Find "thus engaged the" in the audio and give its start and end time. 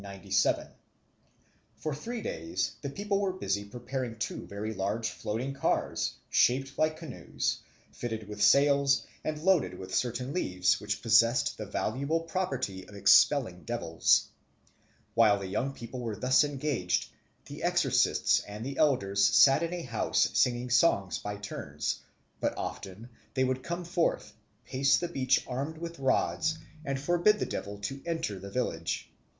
16.15-17.61